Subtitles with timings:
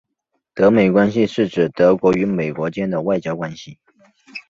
[0.55, 3.77] 德美关系是指德国和美国间的外交关系。